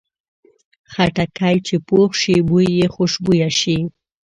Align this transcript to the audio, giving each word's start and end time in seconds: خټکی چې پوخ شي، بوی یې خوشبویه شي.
خټکی 0.91 1.55
چې 1.67 1.75
پوخ 1.87 2.11
شي، 2.21 2.35
بوی 2.47 2.67
یې 2.79 2.87
خوشبویه 2.95 3.49
شي. 3.59 3.77